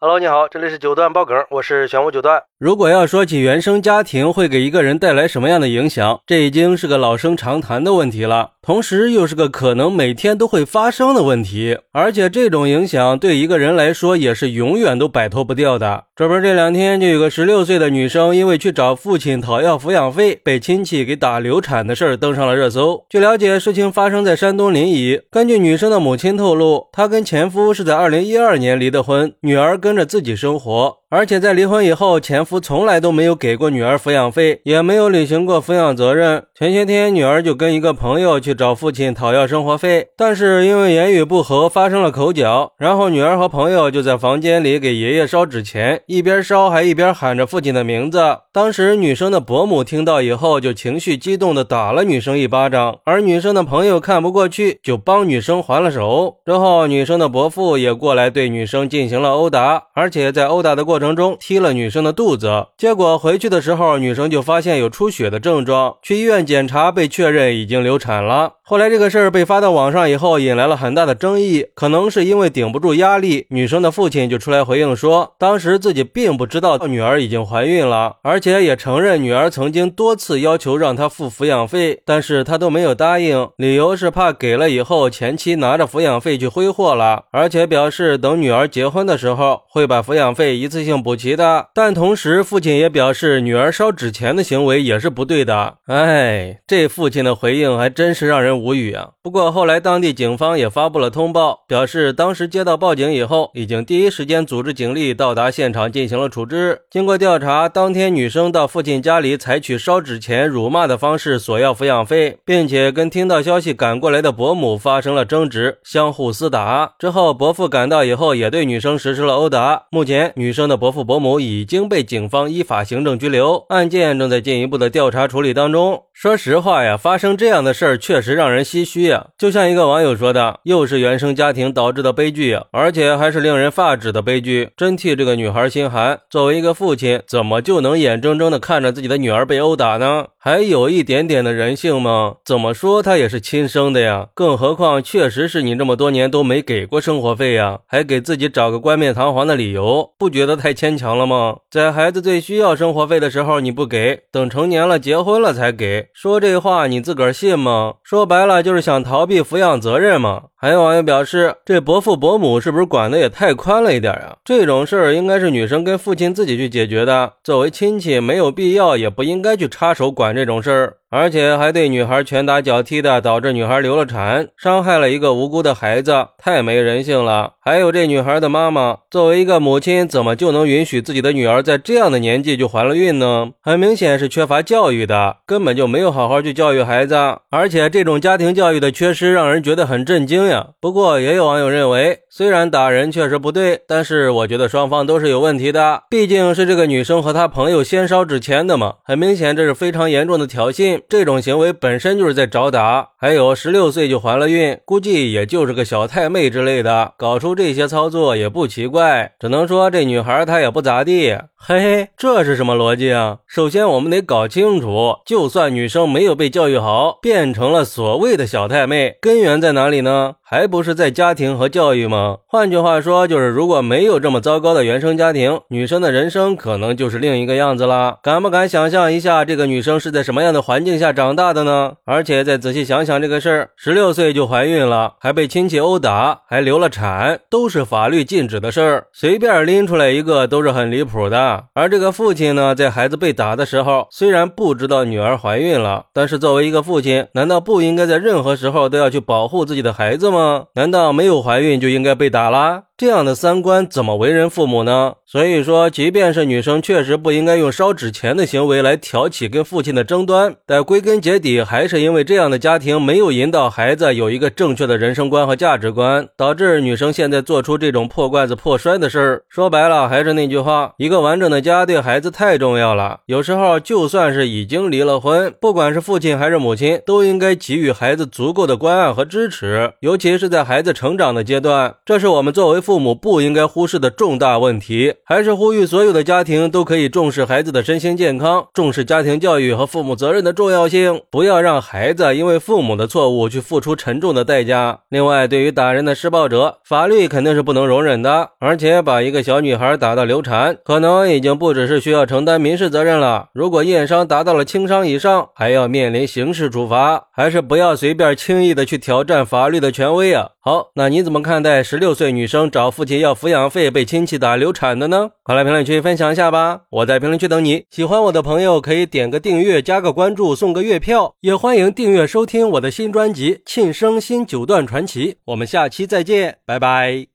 [0.00, 2.40] Hello，你好，这里是九段爆梗，我是玄武九段。
[2.56, 16.04] 如果要说起原生家庭会给一个人带来什么样的影响，这已经是个老生常谈的问题了，同时又是个可能每天都会发生的问题，而且这种影响对一个人来说也是永远都摆脱不掉的。
[16.14, 23.04] 这不是这两天就有个十六岁的女生因为去找父亲讨要抚养费，被亲戚给打流产的事儿登上了热搜。
[23.08, 25.22] 据了解，事情发生在山东临沂。
[25.30, 29.87] 根据女生的母亲透露，她跟前夫是在二零一二年离的婚，女儿跟。
[29.88, 30.98] 跟着自己生活。
[31.10, 36.44] 而且在离婚以后，前夫从来都没有给过女儿抚养费，也没有履行过抚养责任。
[36.54, 48.20] 前些天，女儿就跟一个朋友去找父亲讨要生活费，但是因为言语不合发生了口角，然后女儿和朋友就在房间里给爷爷烧纸钱，一边烧还一边喊着父亲的名字。
[48.52, 56.36] 当时女生的伯母听到以后，就情绪激动的打了女生一巴掌，而女生的朋友看不过去，就帮女生还了手。
[56.44, 60.97] 之后，女生的伯父也过来对女生进行了殴打，而且在殴打的过。
[60.98, 68.54] 过程中踢了女生的肚子，结果回去的时候，女生就发现有出血的症状，去医院检查，被确认已经流产了。
[68.64, 71.66] 后来这个事儿被发到网上以后，引来了很大的争议。
[71.74, 91.68] 可能是因为顶不住压力，女生的父亲就出来回应说，当时自己并不知道女儿已经怀孕了，而且也承认女儿曾经多次要求让他付抚养费，但是他都没有答应，理由是怕给了以后前妻拿着抚养费去挥霍了，而且表示等女儿结婚的时候会把抚养费一次性补齐的。
[91.72, 95.76] 但同时，父亲也表示女儿烧纸钱的行为也是不对的。
[95.86, 98.58] 哎，这父亲的回应还真是让人。
[98.58, 99.10] 无语啊！
[99.22, 106.80] 不过后来当地警方也发布了通报，表示当时接到报警以后，已经第一时间组织警力到达现场进行了处置。
[106.90, 116.94] 经过调查，当天女生到父亲家里采取烧纸钱、辱骂的方式索要抚养费，并且跟听到消息赶过来的伯母发生了争执，相互厮打。
[116.98, 119.84] 之后伯父赶到以后，也对女生实施了殴打。
[119.90, 126.04] 目前女生的伯父伯母已经被警方依法行政拘留，案件正在进一步的调查处理当中。
[126.14, 129.26] 说实话呀，发生这样的事儿确实让人唏嘘呀。
[129.36, 136.20] 就像一个网友说的，又是原生家庭导致的悲剧呀，而且还是令人发指的悲剧，真替这个女孩心寒。
[136.30, 140.26] 作为一个父亲，怎么就能眼睁睁的看着自己的女儿被殴打呢？
[140.40, 142.36] 还有一点点的人性吗？
[142.44, 144.28] 怎么说她也是亲生的呀？
[144.34, 151.60] 更何况，确实是你这么多年都没给过生活费呀，还给自己找个冠冕堂皇的理由，不觉得太太牵强了吗？
[151.70, 156.08] 在孩子最需要生活费的时候你不给，等成年了结婚了才给。
[156.12, 157.94] 说这话你自个儿信吗？
[158.04, 160.42] 说白了就是想逃避抚养责任吗？
[160.60, 164.36] 还有网友表示，这伯父伯母是不是管的也太宽了一点啊？
[164.44, 170.94] 这种事儿应该是女生跟父亲自己去解决的，作为亲戚没有必要，也不应该去插手管这种事儿。
[171.10, 177.52] 而且还对女孩拳打脚踢的，导致女孩流了产，伤害了一个无辜的孩子，太没人性了。
[177.64, 183.52] 还有这女孩的妈妈，作为一个母亲，怎么就能允许自己的女儿在这样的年纪就怀了孕呢？
[183.62, 187.16] 很明显是缺乏教育的，根本就没有好好去教育孩子。
[187.48, 190.68] 而且这种家庭教育的缺失，让人觉得很震惊呀。
[190.80, 196.02] 不过也有网友认为，虽然打人确实不对，但是我觉得双方都是有问题的。
[196.10, 201.00] 毕竟是这个女生和她朋友先烧纸钱的嘛，很明显这是非常严重的挑衅。
[201.08, 209.32] 这种行为本身就是在找打，还有十六岁就怀了孕，估计也就是个小太妹之类的，搞出这些操作也不奇怪。
[209.38, 211.36] 只能说这女孩她也不咋地。
[211.60, 213.38] 嘿嘿，这是什么逻辑啊？
[213.46, 220.36] 首先我们得搞清楚，就算女生没有被教育好，变成了所谓的小太妹，根源在哪里呢？
[220.50, 222.38] 还不是在家庭和教育吗？
[222.46, 228.16] 换句话说，就是如果没有这么糟糕的原生家庭，女生的人生可能就是另一个样子了。
[228.22, 231.92] 敢不敢想象一下，这个女生是在什么样的环境下长大的呢？
[232.06, 241.64] 而且再仔细想想这个事儿，十六岁就怀孕了，还被亲戚殴打，还流了产，都是法律禁止的事儿，随便拎出来一个都是很离谱的。
[241.74, 250.37] 而这个父亲呢，在孩子被打的时候，虽然不知道女儿怀孕了，但是作为一个父亲，难道不应该在任何时候都要去保护自己的孩子吗？
[250.74, 252.87] 难道没有怀孕就应该被打啦？
[252.98, 255.12] 这样的三观怎么为人父母呢？
[255.24, 269.42] 所以说，即便是女生确实不应该用烧纸钱的行为来挑起跟父亲的争端，但归根结底还是因为这样的家庭没有引导孩子有一个正确的人生观和价值观，导致女生现在做出这种破罐子破摔的事儿。
[269.48, 273.20] 说白了，还是那句话，一个完整的家对孩子太重要了。
[273.26, 282.82] 有时候就算是已经离了婚，不管是父亲还是母亲，都应该给予孩子足够的关爱和支持，尤其是在孩子成长的阶段，这是我们作为。
[282.88, 285.16] 父母不应该忽视的重大问题。
[285.22, 295.00] 还是呼吁所有的家庭都可以重视孩子的身心健康，重视家庭教育和父母责任的重要性，不要让孩子因为父母的错误去付出沉重的代价。
[295.10, 303.50] 另外，对于打人的施暴者，法律肯定是不能容忍的，而且把一个小女孩打到流产，可能已经不只是需要承担民事责任了。
[303.52, 307.24] 如果验伤达到了轻伤以上，还要面临刑事处罚。
[307.34, 310.52] 还是不要随便轻易的去挑战法律的权威啊！
[310.60, 315.30] 好，那你怎么看待十六岁女生找父亲要抚养费被亲戚打流产的呢？
[315.42, 316.82] 快来评论区分享一下吧！
[316.90, 317.86] 我在评论区等你。
[317.90, 325.32] 喜欢我的朋友可以点个订阅、加个关注、送个月票，也欢迎订阅收听我的新专辑《庆生新九段传奇》。
[325.46, 327.28] 我们下期再见，拜拜。